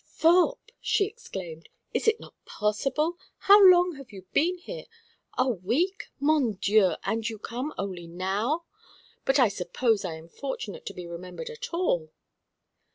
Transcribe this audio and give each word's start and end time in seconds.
"Thorpe!" 0.03 0.71
she 0.79 1.05
exclaimed. 1.05 1.69
"It 1.93 2.07
is 2.07 2.15
not 2.19 2.33
possible? 2.43 3.19
How 3.37 3.63
long 3.63 3.97
have 3.97 4.11
you 4.11 4.23
been 4.33 4.57
here? 4.57 4.85
A 5.37 5.47
week! 5.47 6.05
Mon 6.19 6.53
Dieu! 6.53 6.95
And 7.03 7.29
you 7.29 7.37
come 7.37 7.71
only 7.77 8.07
now! 8.07 8.65
But 9.25 9.37
I 9.37 9.47
suppose 9.47 10.03
I 10.03 10.15
am 10.15 10.27
fortunate 10.27 10.87
to 10.87 10.95
be 10.95 11.05
remembered 11.05 11.51
at 11.51 11.71
all." 11.71 12.09